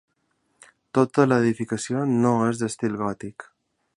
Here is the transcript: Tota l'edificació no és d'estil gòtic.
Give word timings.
Tota 0.97 1.25
l'edificació 1.27 2.03
no 2.23 2.33
és 2.49 2.65
d'estil 2.65 2.99
gòtic. 3.05 3.49